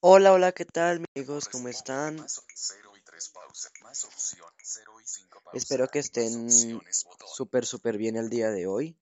Hola, 0.00 0.32
hola, 0.32 0.52
¿qué 0.52 0.64
tal, 0.64 1.04
amigos? 1.12 1.48
¿Cómo 1.48 1.66
están? 1.66 2.24
Espero 5.52 5.88
que 5.88 5.98
estén 5.98 6.48
súper, 7.36 7.66
súper 7.66 7.98
bien 7.98 8.14
el 8.14 8.30
día 8.30 8.50
de 8.50 8.68
hoy. 8.68 8.96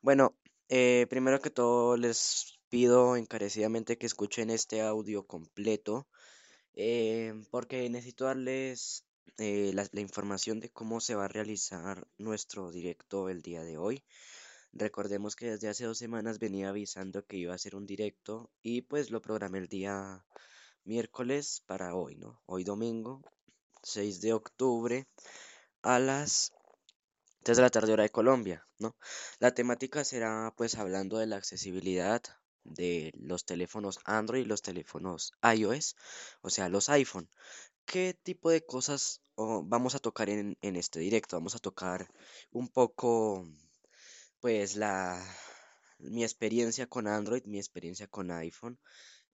Bueno, 0.00 0.34
eh, 0.70 1.06
primero 1.10 1.40
que 1.42 1.50
todo 1.50 1.98
les 1.98 2.58
pido 2.70 3.16
encarecidamente 3.16 3.98
que 3.98 4.06
escuchen 4.06 4.48
este 4.48 4.80
audio 4.80 5.26
completo 5.26 6.08
eh, 6.74 7.34
porque 7.50 7.90
necesito 7.90 8.24
darles 8.24 9.04
eh, 9.36 9.72
la, 9.74 9.86
la 9.92 10.00
información 10.00 10.60
de 10.60 10.70
cómo 10.70 11.00
se 11.00 11.14
va 11.14 11.26
a 11.26 11.28
realizar 11.28 12.06
nuestro 12.16 12.70
directo 12.70 13.28
el 13.28 13.42
día 13.42 13.64
de 13.64 13.76
hoy. 13.76 14.02
Recordemos 14.74 15.36
que 15.36 15.50
desde 15.50 15.68
hace 15.68 15.84
dos 15.84 15.98
semanas 15.98 16.38
venía 16.38 16.70
avisando 16.70 17.26
que 17.26 17.36
iba 17.36 17.52
a 17.52 17.56
hacer 17.56 17.76
un 17.76 17.84
directo 17.86 18.50
y 18.62 18.80
pues 18.80 19.10
lo 19.10 19.20
programé 19.20 19.58
el 19.58 19.68
día 19.68 20.24
miércoles 20.84 21.62
para 21.66 21.94
hoy, 21.94 22.16
¿no? 22.16 22.40
Hoy 22.46 22.64
domingo, 22.64 23.22
6 23.82 24.22
de 24.22 24.32
octubre 24.32 25.06
a 25.82 25.98
las 25.98 26.54
3 27.42 27.58
de 27.58 27.62
la 27.62 27.70
tarde 27.70 27.92
hora 27.92 28.04
de 28.04 28.10
Colombia, 28.10 28.66
¿no? 28.78 28.96
La 29.40 29.52
temática 29.52 30.04
será 30.04 30.54
pues 30.56 30.76
hablando 30.76 31.18
de 31.18 31.26
la 31.26 31.36
accesibilidad 31.36 32.22
de 32.64 33.12
los 33.14 33.44
teléfonos 33.44 33.98
Android 34.04 34.42
y 34.42 34.46
los 34.46 34.62
teléfonos 34.62 35.32
iOS, 35.42 35.96
o 36.40 36.48
sea, 36.48 36.70
los 36.70 36.88
iPhone. 36.88 37.28
¿Qué 37.84 38.14
tipo 38.14 38.50
de 38.50 38.64
cosas 38.64 39.20
oh, 39.34 39.62
vamos 39.64 39.94
a 39.94 39.98
tocar 39.98 40.30
en, 40.30 40.56
en 40.62 40.76
este 40.76 41.00
directo? 41.00 41.36
Vamos 41.36 41.54
a 41.56 41.58
tocar 41.58 42.08
un 42.52 42.68
poco 42.68 43.46
pues 44.42 44.74
la 44.74 45.24
mi 46.00 46.24
experiencia 46.24 46.88
con 46.88 47.06
Android, 47.06 47.44
mi 47.44 47.58
experiencia 47.58 48.08
con 48.08 48.32
iPhone. 48.32 48.76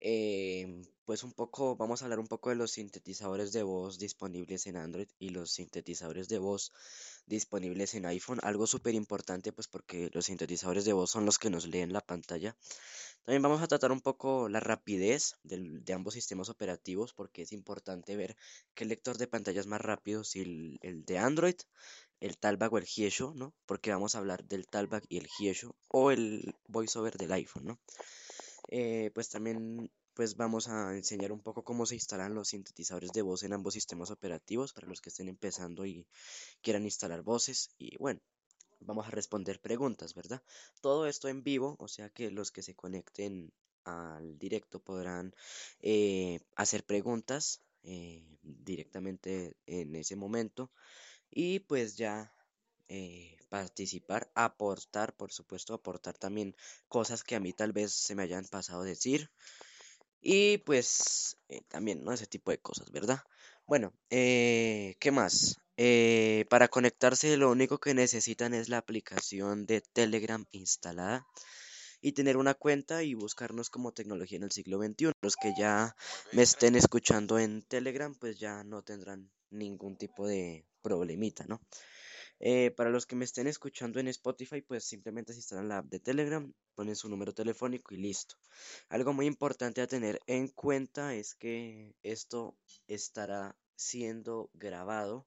Eh, 0.00 0.82
pues 1.06 1.24
un 1.24 1.32
poco, 1.32 1.76
vamos 1.76 2.02
a 2.02 2.04
hablar 2.04 2.20
un 2.20 2.28
poco 2.28 2.50
de 2.50 2.56
los 2.56 2.72
sintetizadores 2.72 3.52
de 3.52 3.62
voz 3.62 3.98
disponibles 3.98 4.66
en 4.66 4.76
Android 4.76 5.08
y 5.18 5.30
los 5.30 5.50
sintetizadores 5.50 6.28
de 6.28 6.38
voz 6.38 6.72
disponibles 7.24 7.94
en 7.94 8.04
iPhone. 8.04 8.38
Algo 8.42 8.66
súper 8.66 8.94
importante 8.94 9.50
pues 9.50 9.66
porque 9.66 10.10
los 10.12 10.26
sintetizadores 10.26 10.84
de 10.84 10.92
voz 10.92 11.10
son 11.10 11.24
los 11.24 11.38
que 11.38 11.48
nos 11.48 11.66
leen 11.66 11.94
la 11.94 12.02
pantalla. 12.02 12.54
También 13.24 13.42
vamos 13.42 13.62
a 13.62 13.66
tratar 13.66 13.92
un 13.92 14.02
poco 14.02 14.50
la 14.50 14.60
rapidez 14.60 15.36
de 15.42 15.92
ambos 15.94 16.14
sistemas 16.14 16.50
operativos 16.50 17.14
porque 17.14 17.42
es 17.42 17.52
importante 17.52 18.14
ver 18.14 18.36
qué 18.74 18.84
lector 18.84 19.16
de 19.16 19.26
pantalla 19.26 19.60
es 19.60 19.66
más 19.66 19.80
rápido, 19.80 20.22
si 20.22 20.78
el 20.82 21.04
de 21.06 21.18
Android 21.18 21.56
el 22.20 22.38
Talbag 22.38 22.72
o 22.72 22.78
el 22.78 22.84
Giesho, 22.84 23.32
¿no? 23.34 23.54
Porque 23.66 23.90
vamos 23.90 24.14
a 24.14 24.18
hablar 24.18 24.44
del 24.44 24.66
Talbag 24.66 25.04
y 25.08 25.18
el 25.18 25.28
Giesho 25.28 25.76
o 25.88 26.10
el 26.10 26.54
voiceover 26.66 27.16
del 27.16 27.32
iPhone, 27.32 27.64
¿no? 27.64 27.78
Eh, 28.70 29.10
pues 29.14 29.28
también 29.28 29.90
pues 30.14 30.36
vamos 30.36 30.68
a 30.68 30.96
enseñar 30.96 31.30
un 31.30 31.40
poco 31.40 31.62
cómo 31.62 31.86
se 31.86 31.94
instalan 31.94 32.34
los 32.34 32.48
sintetizadores 32.48 33.12
de 33.12 33.22
voz 33.22 33.44
en 33.44 33.52
ambos 33.52 33.74
sistemas 33.74 34.10
operativos 34.10 34.72
para 34.72 34.88
los 34.88 35.00
que 35.00 35.10
estén 35.10 35.28
empezando 35.28 35.86
y 35.86 36.08
quieran 36.60 36.84
instalar 36.84 37.22
voces 37.22 37.70
y 37.78 37.96
bueno, 37.98 38.20
vamos 38.80 39.06
a 39.06 39.10
responder 39.10 39.60
preguntas, 39.60 40.14
¿verdad? 40.14 40.42
Todo 40.80 41.06
esto 41.06 41.28
en 41.28 41.44
vivo, 41.44 41.76
o 41.78 41.86
sea 41.86 42.10
que 42.10 42.32
los 42.32 42.50
que 42.50 42.62
se 42.62 42.74
conecten 42.74 43.52
al 43.84 44.38
directo 44.38 44.80
podrán 44.80 45.34
eh, 45.80 46.40
hacer 46.56 46.84
preguntas 46.84 47.62
eh, 47.84 48.38
directamente 48.42 49.56
en 49.66 49.94
ese 49.94 50.16
momento 50.16 50.72
y 51.30 51.60
pues 51.60 51.96
ya 51.96 52.32
eh, 52.88 53.36
participar, 53.48 54.30
aportar, 54.34 55.14
por 55.16 55.32
supuesto, 55.32 55.74
aportar 55.74 56.16
también 56.16 56.56
cosas 56.88 57.24
que 57.24 57.36
a 57.36 57.40
mí 57.40 57.52
tal 57.52 57.72
vez 57.72 57.92
se 57.92 58.14
me 58.14 58.22
hayan 58.22 58.46
pasado 58.46 58.82
a 58.82 58.86
decir 58.86 59.30
y 60.20 60.58
pues 60.58 61.36
eh, 61.48 61.62
también, 61.68 62.04
¿no? 62.04 62.12
Ese 62.12 62.26
tipo 62.26 62.50
de 62.50 62.58
cosas, 62.58 62.90
¿verdad? 62.90 63.20
Bueno, 63.66 63.92
eh, 64.10 64.96
¿qué 65.00 65.10
más? 65.10 65.56
para 66.50 66.66
conectarse 66.66 67.36
lo 67.36 67.52
único 67.52 67.78
que 67.78 67.94
necesitan 67.94 68.52
es 68.52 68.68
la 68.68 68.78
aplicación 68.78 69.64
de 69.64 69.80
Telegram 69.80 70.44
instalada 70.50 71.24
y 72.00 72.12
tener 72.12 72.36
una 72.36 72.54
cuenta 72.54 73.02
y 73.02 73.14
buscarnos 73.14 73.70
como 73.70 73.92
tecnología 73.92 74.36
en 74.36 74.44
el 74.44 74.52
siglo 74.52 74.78
XXI. 74.78 75.12
Los 75.20 75.36
que 75.36 75.52
ya 75.58 75.96
me 76.32 76.42
estén 76.42 76.76
escuchando 76.76 77.38
en 77.38 77.62
Telegram 77.62 78.14
pues 78.14 78.38
ya 78.38 78.64
no 78.64 78.82
tendrán 78.82 79.30
ningún 79.50 79.96
tipo 79.96 80.26
de 80.26 80.66
problemita, 80.88 81.44
¿no? 81.46 81.60
Eh, 82.40 82.70
para 82.76 82.90
los 82.90 83.04
que 83.04 83.16
me 83.16 83.24
estén 83.24 83.48
escuchando 83.48 83.98
en 83.98 84.08
Spotify, 84.08 84.62
pues 84.62 84.84
simplemente 84.84 85.32
se 85.32 85.40
instalan 85.40 85.68
la 85.68 85.78
app 85.78 85.86
de 85.86 85.98
Telegram, 85.98 86.52
ponen 86.74 86.94
su 86.94 87.08
número 87.08 87.34
telefónico 87.34 87.94
y 87.94 87.98
listo. 87.98 88.36
Algo 88.88 89.12
muy 89.12 89.26
importante 89.26 89.82
a 89.82 89.88
tener 89.88 90.20
en 90.26 90.48
cuenta 90.48 91.14
es 91.14 91.34
que 91.34 91.94
esto 92.02 92.56
estará 92.86 93.56
siendo 93.74 94.50
grabado 94.54 95.26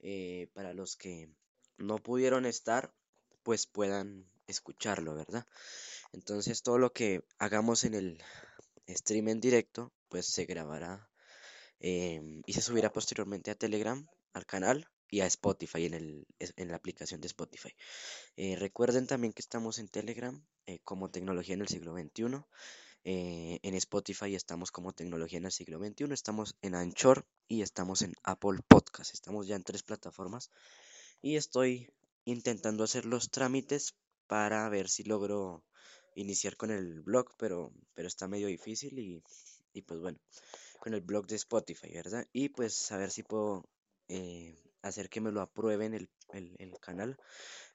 eh, 0.00 0.48
para 0.54 0.72
los 0.72 0.96
que 0.96 1.28
no 1.76 1.98
pudieron 1.98 2.46
estar, 2.46 2.94
pues 3.42 3.66
puedan 3.66 4.26
escucharlo, 4.46 5.14
¿verdad? 5.14 5.46
Entonces 6.12 6.62
todo 6.62 6.78
lo 6.78 6.92
que 6.92 7.22
hagamos 7.38 7.84
en 7.84 7.94
el 7.94 8.22
stream 8.88 9.28
en 9.28 9.40
directo, 9.40 9.92
pues 10.08 10.26
se 10.26 10.46
grabará 10.46 11.10
em, 11.80 12.42
y 12.46 12.54
se 12.54 12.62
subirá 12.62 12.90
posteriormente 12.90 13.50
a 13.50 13.54
Telegram, 13.54 14.08
al 14.38 14.46
canal 14.46 14.88
y 15.10 15.20
a 15.20 15.26
Spotify 15.26 15.86
en, 15.86 15.94
el, 15.94 16.26
en 16.38 16.68
la 16.68 16.76
aplicación 16.76 17.20
de 17.20 17.26
Spotify. 17.26 17.74
Eh, 18.36 18.56
recuerden 18.56 19.06
también 19.06 19.32
que 19.32 19.42
estamos 19.42 19.78
en 19.78 19.88
Telegram 19.88 20.44
eh, 20.66 20.80
como 20.84 21.10
tecnología 21.10 21.54
en 21.54 21.62
el 21.62 21.68
siglo 21.68 21.94
XXI. 21.94 22.44
Eh, 23.04 23.58
en 23.62 23.74
Spotify 23.74 24.34
estamos 24.34 24.70
como 24.70 24.92
tecnología 24.92 25.38
en 25.38 25.46
el 25.46 25.52
siglo 25.52 25.78
XXI. 25.78 26.12
Estamos 26.12 26.56
en 26.62 26.74
Anchor 26.74 27.26
y 27.46 27.62
estamos 27.62 28.02
en 28.02 28.14
Apple 28.22 28.60
Podcast. 28.66 29.14
Estamos 29.14 29.46
ya 29.46 29.56
en 29.56 29.64
tres 29.64 29.82
plataformas. 29.82 30.50
Y 31.22 31.36
estoy 31.36 31.90
intentando 32.24 32.84
hacer 32.84 33.06
los 33.06 33.30
trámites 33.30 33.94
para 34.26 34.68
ver 34.68 34.90
si 34.90 35.04
logro 35.04 35.64
iniciar 36.14 36.56
con 36.56 36.70
el 36.70 37.00
blog, 37.00 37.34
pero, 37.38 37.72
pero 37.94 38.08
está 38.08 38.28
medio 38.28 38.48
difícil 38.48 38.98
y, 38.98 39.22
y 39.72 39.82
pues 39.82 40.00
bueno, 40.00 40.18
con 40.80 40.92
el 40.92 41.00
blog 41.00 41.26
de 41.26 41.36
Spotify, 41.36 41.92
¿verdad? 41.94 42.26
Y 42.32 42.50
pues 42.50 42.92
a 42.92 42.98
ver 42.98 43.10
si 43.10 43.22
puedo 43.22 43.64
eh, 44.08 44.56
hacer 44.82 45.08
que 45.08 45.20
me 45.20 45.32
lo 45.32 45.40
aprueben 45.40 45.94
el, 45.94 46.08
el, 46.32 46.78
canal 46.80 47.18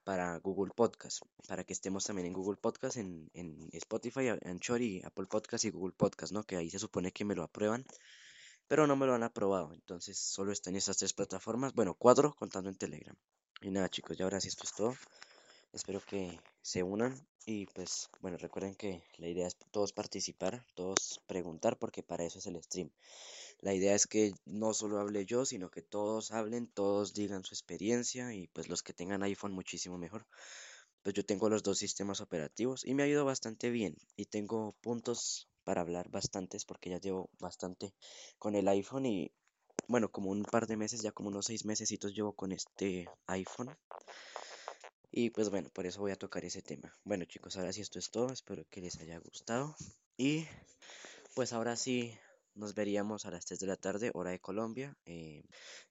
para 0.04 0.38
Google 0.40 0.74
Podcast, 0.76 1.22
para 1.48 1.64
que 1.64 1.74
estemos 1.74 2.06
también 2.06 2.28
en 2.28 2.34
Google 2.34 2.58
Podcast, 2.58 2.98
en, 2.98 3.30
en 3.34 3.70
Spotify, 3.74 4.30
Anchor 4.46 4.82
y 4.82 5.02
Apple 5.04 5.28
Podcast 5.28 5.66
y 5.66 5.72
Google 5.72 5.94
Podcast, 5.96 6.34
¿no? 6.34 6.44
Que 6.44 6.58
ahí 6.58 6.70
se 6.70 6.80
supone 6.80 7.12
que 7.12 7.26
me 7.26 7.36
lo 7.36 7.44
aprueban, 7.44 7.86
pero 8.68 8.88
no 8.88 8.96
me 8.96 9.06
lo 9.06 9.14
han 9.14 9.24
aprobado, 9.24 9.74
entonces 9.74 10.18
solo 10.18 10.52
está 10.52 10.70
en 10.70 10.78
esas 10.78 10.98
tres 10.98 11.14
plataformas, 11.14 11.74
bueno, 11.74 11.96
cuatro 11.96 12.34
contando 12.36 12.70
en 12.70 12.78
Telegram. 12.78 13.16
Y 13.62 13.72
nada 13.72 13.90
chicos, 13.90 14.18
ya 14.18 14.26
ahora 14.26 14.42
sí 14.42 14.50
esto 14.50 14.64
es 14.64 14.74
todo. 14.74 14.96
Espero 15.72 16.02
que 16.02 16.40
se 16.62 16.84
unan 16.84 17.16
y 17.46 17.66
pues 17.68 18.10
bueno, 18.22 18.38
recuerden 18.38 18.76
que 18.76 19.04
la 19.18 19.28
idea 19.28 19.48
es 19.48 19.56
todos 19.72 19.94
participar, 19.94 20.66
todos 20.76 21.22
preguntar 21.28 21.78
porque 21.78 22.04
para 22.04 22.24
eso 22.24 22.40
es 22.40 22.48
el 22.48 22.62
stream. 22.64 22.90
La 23.60 23.74
idea 23.74 23.96
es 23.96 24.08
que 24.08 24.34
no 24.46 24.74
solo 24.74 25.00
hable 25.00 25.26
yo, 25.26 25.46
sino 25.46 25.70
que 25.70 25.82
todos 25.82 26.32
hablen, 26.32 26.68
todos 26.68 27.14
digan 27.14 27.44
su 27.44 27.54
experiencia 27.54 28.34
y 28.34 28.48
pues 28.48 28.70
los 28.70 28.84
que 28.84 28.94
tengan 28.94 29.24
iPhone 29.24 29.54
muchísimo 29.54 29.98
mejor. 29.98 30.26
Pues 31.02 31.16
yo 31.16 31.26
tengo 31.26 31.50
los 31.50 31.64
dos 31.64 31.78
sistemas 31.78 32.22
operativos 32.22 32.86
y 32.86 32.94
me 32.94 33.04
ha 33.04 33.08
ido 33.08 33.26
bastante 33.26 33.70
bien 33.70 33.96
y 34.16 34.26
tengo 34.26 34.74
puntos 34.82 35.50
para 35.64 35.82
hablar 35.82 36.10
bastantes 36.10 36.66
porque 36.66 36.90
ya 36.90 37.00
llevo 37.00 37.30
bastante 37.40 37.94
con 38.40 38.56
el 38.56 38.68
iPhone 38.68 39.06
y 39.06 39.32
bueno, 39.88 40.10
como 40.12 40.32
un 40.32 40.44
par 40.44 40.66
de 40.68 40.78
meses, 40.78 41.02
ya 41.02 41.12
como 41.12 41.30
unos 41.30 41.46
seis 41.48 41.66
meses 41.66 41.90
llevo 41.90 42.34
con 42.34 42.54
este 42.54 43.06
iPhone. 43.28 43.76
Y 45.16 45.30
pues 45.30 45.52
bueno, 45.52 45.70
por 45.70 45.86
eso 45.86 46.00
voy 46.00 46.12
a 46.12 46.16
tocar 46.16 46.44
ese 46.44 46.64
tema. 46.64 46.92
Bueno 47.04 47.26
chicos, 47.26 47.56
ahora 47.56 47.72
sí 47.72 47.82
esto 47.82 48.00
es 48.00 48.10
todo. 48.10 48.34
Espero 48.34 48.66
que 48.68 48.82
les 48.82 49.00
haya 49.00 49.20
gustado. 49.20 49.76
Y 50.18 50.48
pues 51.36 51.54
ahora 51.54 51.76
sí 51.76 52.18
nos 52.56 52.74
veríamos 52.74 53.28
a 53.28 53.30
las 53.30 53.46
3 53.46 53.60
de 53.60 53.68
la 53.68 53.76
tarde, 53.76 54.10
hora 54.16 54.32
de 54.32 54.40
Colombia. 54.40 54.98
Eh, 55.06 55.44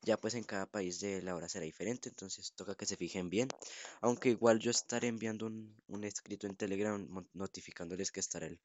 ya 0.02 0.16
pues 0.16 0.34
en 0.34 0.42
cada 0.42 0.66
país 0.66 0.98
de 0.98 1.22
la 1.22 1.36
hora 1.36 1.48
será 1.48 1.64
diferente, 1.64 2.08
entonces 2.08 2.52
toca 2.56 2.74
que 2.74 2.84
se 2.84 2.96
fijen 2.96 3.30
bien. 3.30 3.46
Aunque 4.00 4.30
igual 4.30 4.58
yo 4.58 4.72
estaré 4.72 5.06
enviando 5.06 5.46
un, 5.46 5.72
un 5.86 6.02
escrito 6.02 6.48
en 6.48 6.56
Telegram 6.56 7.24
notificándoles 7.32 8.10
que 8.10 8.18
estará 8.18 8.46
el 8.46 8.58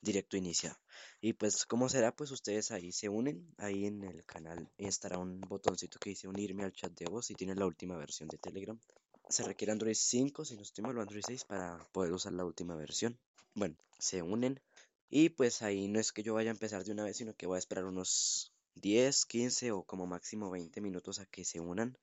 directo 0.00 0.38
iniciado. 0.38 0.78
Y 1.20 1.34
pues 1.34 1.66
como 1.66 1.90
será, 1.90 2.16
pues 2.16 2.30
ustedes 2.30 2.70
ahí 2.70 2.92
se 2.92 3.10
unen, 3.10 3.46
ahí 3.58 3.84
en 3.84 4.04
el 4.04 4.24
canal 4.24 4.70
estará 4.78 5.18
un 5.18 5.42
botoncito 5.42 5.98
que 5.98 6.10
dice 6.10 6.28
unirme 6.28 6.64
al 6.64 6.72
chat 6.72 6.94
de 6.98 7.04
voz 7.04 7.26
si 7.26 7.34
tienen 7.34 7.58
la 7.58 7.66
última 7.66 7.98
versión 7.98 8.30
de 8.30 8.38
Telegram 8.38 8.80
se 9.28 9.42
requiere 9.44 9.72
Android 9.72 9.94
5, 9.94 10.44
si 10.44 10.56
no 10.56 10.62
estoy 10.62 10.84
mal, 10.84 10.98
Android 10.98 11.22
6 11.26 11.44
para 11.44 11.78
poder 11.92 12.12
usar 12.12 12.32
la 12.32 12.44
última 12.44 12.74
versión. 12.76 13.18
Bueno, 13.54 13.76
se 13.98 14.22
unen 14.22 14.60
y 15.10 15.30
pues 15.30 15.62
ahí 15.62 15.88
no 15.88 16.00
es 16.00 16.12
que 16.12 16.22
yo 16.22 16.34
vaya 16.34 16.50
a 16.50 16.52
empezar 16.52 16.84
de 16.84 16.92
una 16.92 17.04
vez, 17.04 17.16
sino 17.16 17.34
que 17.34 17.46
voy 17.46 17.56
a 17.56 17.58
esperar 17.58 17.84
unos 17.84 18.52
10, 18.74 19.26
15 19.26 19.72
o 19.72 19.82
como 19.84 20.06
máximo 20.06 20.50
20 20.50 20.80
minutos 20.80 21.18
a 21.18 21.26
que 21.26 21.44
se 21.44 21.60
unan 21.60 21.96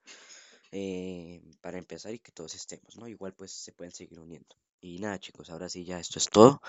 eh, 0.71 1.41
para 1.61 1.77
empezar 1.77 2.13
y 2.13 2.19
que 2.19 2.31
todos 2.31 2.55
estemos, 2.55 2.97
¿no? 2.97 3.07
Igual 3.07 3.33
pues 3.33 3.51
se 3.51 3.71
pueden 3.71 3.93
seguir 3.93 4.19
uniendo. 4.19 4.55
Y 4.81 4.99
nada 4.99 5.19
chicos, 5.19 5.49
ahora 5.49 5.69
sí 5.69 5.85
ya 5.85 5.99
esto 5.99 6.19
es 6.19 6.29
todo. 6.29 6.61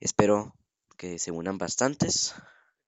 Espero 0.00 0.54
que 0.96 1.18
se 1.18 1.30
unan 1.30 1.58
bastantes 1.58 2.34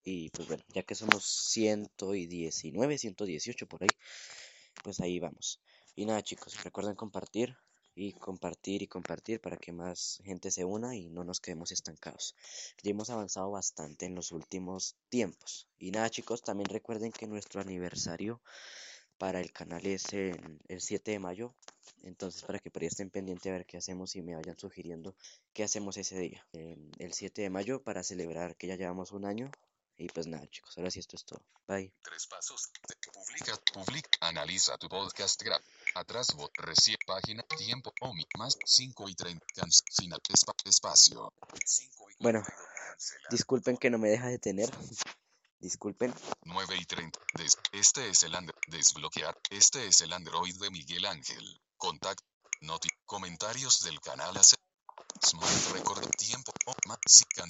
Y 0.03 0.29
pues 0.31 0.47
bueno, 0.47 0.63
ya 0.73 0.83
que 0.83 0.95
somos 0.95 1.25
119, 1.25 2.97
118 2.97 3.67
por 3.67 3.83
ahí, 3.83 3.89
pues 4.83 4.99
ahí 5.01 5.19
vamos. 5.19 5.59
Y 5.95 6.05
nada 6.05 6.21
chicos, 6.21 6.61
recuerden 6.63 6.95
compartir 6.95 7.57
y 7.95 8.11
compartir 8.13 8.81
y 8.81 8.87
compartir 8.87 9.39
para 9.39 9.55
que 9.55 9.71
más 9.71 10.19
gente 10.25 10.51
se 10.51 10.65
una 10.65 10.95
y 10.95 11.09
no 11.09 11.23
nos 11.23 11.39
quedemos 11.39 11.71
estancados. 11.71 12.35
Ya 12.83 12.91
hemos 12.91 13.09
avanzado 13.09 13.49
bastante 13.51 14.05
en 14.05 14.15
los 14.15 14.33
últimos 14.33 14.97
tiempos. 15.07 15.67
Y 15.79 15.91
nada 15.91 16.09
chicos, 16.09 16.41
también 16.41 16.69
recuerden 16.69 17.13
que 17.13 17.27
nuestro 17.27 17.61
aniversario 17.61 18.41
para 19.17 19.39
el 19.39 19.53
canal 19.53 19.85
es 19.85 20.11
el, 20.11 20.59
7 20.67 21.11
de 21.11 21.19
mayo. 21.19 21.55
Entonces 22.03 22.43
para 22.43 22.59
que 22.59 22.69
por 22.69 22.81
ahí 22.81 22.87
estén 22.87 23.09
pendientes 23.09 23.49
a 23.49 23.53
ver 23.53 23.65
qué 23.65 23.77
hacemos 23.77 24.17
y 24.17 24.21
me 24.21 24.35
vayan 24.35 24.59
sugiriendo 24.59 25.15
qué 25.53 25.63
hacemos 25.63 25.95
ese 25.95 26.19
día. 26.19 26.45
Em, 26.51 26.91
el 26.99 27.13
7 27.13 27.41
de 27.41 27.49
mayo 27.49 27.81
para 27.81 28.03
celebrar 28.03 28.57
que 28.57 28.67
ya 28.67 28.75
llevamos 28.75 29.13
un 29.13 29.25
año. 29.25 29.49
Y 29.97 30.09
pues 30.09 30.27
nada 30.27 30.45
chicos, 30.47 30.77
ahora 30.77 30.91
sí 30.91 30.99
esto 30.99 31.15
es 31.15 31.23
todo. 31.23 31.41
Bye. 31.67 31.93
Tres 32.01 32.27
pasos. 32.27 32.69
Publica, 33.13 33.57
publica, 33.73 34.09
analiza 34.19 34.77
tu 34.77 34.89
podcast, 34.89 35.41
grab. 35.41 35.61
Atrás, 35.95 36.27
bot, 36.35 36.51
recién, 36.57 36.97
página, 37.07 37.41
tiempo, 37.57 37.93
omi, 38.01 38.25
más 38.37 38.57
5 38.65 39.07
y 39.07 39.15
30, 39.15 39.45
final, 39.97 40.19
espacio. 40.65 41.33
Bueno, 42.19 42.43
disculpen 43.29 43.77
que 43.77 43.89
no 43.89 43.97
me 43.97 44.09
deja 44.09 44.27
de 44.27 44.37
tener. 44.37 44.69
Disculpen. 45.59 46.13
9 46.43 46.75
y 46.77 46.85
30. 46.85 47.19
este 47.71 48.09
es 48.09 48.23
el 48.23 48.35
Android. 48.35 48.59
Desbloquear. 48.67 49.35
Este 49.49 49.87
es 49.87 50.01
el 50.01 50.11
Android 50.11 50.53
de 50.59 50.69
Miguel 50.69 51.05
Ángel. 51.05 51.61
Contact. 51.77 52.21
Noti. 52.61 52.89
Comentarios 53.05 53.81
del 53.83 53.99
canal. 54.01 54.35
Smart 55.23 55.71
Record. 55.73 56.07
Tiempo. 56.17 56.51
Más. 56.87 56.99
Final. 57.07 57.49